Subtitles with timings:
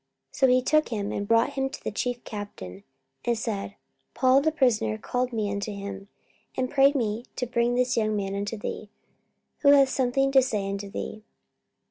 [0.31, 2.83] 44:023:018 So he took him, and brought him to the chief captain,
[3.23, 3.75] and said,
[4.15, 6.07] Paul the prisoner called me unto him,
[6.57, 8.89] and prayed me to bring this young man unto thee,
[9.59, 11.21] who hath something to say unto thee.